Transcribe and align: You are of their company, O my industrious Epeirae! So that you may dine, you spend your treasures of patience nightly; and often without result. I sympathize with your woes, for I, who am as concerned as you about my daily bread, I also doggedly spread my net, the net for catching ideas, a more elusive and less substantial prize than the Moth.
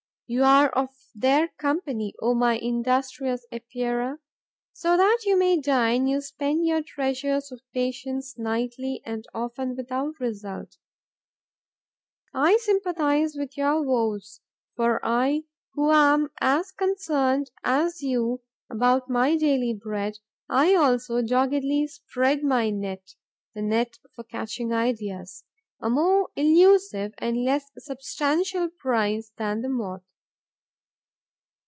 You 0.33 0.43
are 0.45 0.69
of 0.69 0.87
their 1.13 1.49
company, 1.57 2.13
O 2.21 2.33
my 2.33 2.53
industrious 2.57 3.45
Epeirae! 3.51 4.17
So 4.71 4.95
that 4.95 5.23
you 5.25 5.37
may 5.37 5.59
dine, 5.59 6.07
you 6.07 6.21
spend 6.21 6.65
your 6.65 6.81
treasures 6.81 7.51
of 7.51 7.59
patience 7.73 8.37
nightly; 8.37 9.01
and 9.05 9.25
often 9.33 9.75
without 9.75 10.21
result. 10.21 10.77
I 12.33 12.55
sympathize 12.61 13.35
with 13.35 13.57
your 13.57 13.81
woes, 13.83 14.39
for 14.77 15.05
I, 15.05 15.43
who 15.73 15.91
am 15.91 16.29
as 16.39 16.71
concerned 16.71 17.51
as 17.65 18.01
you 18.01 18.39
about 18.69 19.09
my 19.09 19.35
daily 19.35 19.73
bread, 19.73 20.17
I 20.47 20.75
also 20.75 21.21
doggedly 21.21 21.87
spread 21.87 22.41
my 22.41 22.69
net, 22.69 23.15
the 23.53 23.61
net 23.61 23.99
for 24.15 24.23
catching 24.23 24.71
ideas, 24.71 25.43
a 25.81 25.89
more 25.89 26.29
elusive 26.37 27.13
and 27.17 27.43
less 27.43 27.69
substantial 27.79 28.69
prize 28.69 29.33
than 29.35 29.59
the 29.59 29.67
Moth. 29.67 30.05